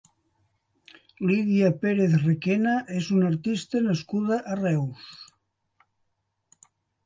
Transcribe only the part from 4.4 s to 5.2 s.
a Reus.